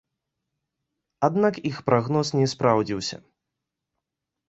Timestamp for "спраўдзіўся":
2.57-3.17